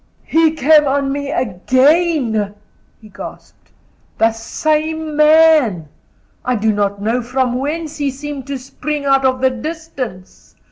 [0.25, 2.55] "He came on me again,"
[2.99, 3.69] he gasped;
[4.17, 5.89] "the same man,
[6.43, 10.55] I do not know from whence he seemed to spring out of the distance.